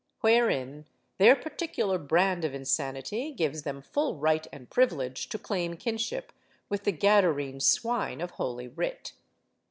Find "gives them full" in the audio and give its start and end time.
3.33-4.15